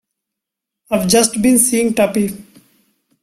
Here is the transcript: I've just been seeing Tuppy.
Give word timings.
I've 0.89 1.07
just 1.07 1.39
been 1.43 1.59
seeing 1.59 1.93
Tuppy. 1.93 2.35